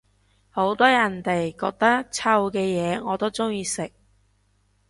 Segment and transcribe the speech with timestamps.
[0.49, 3.91] 好多人哋覺得臭嘅嘢我都鍾意食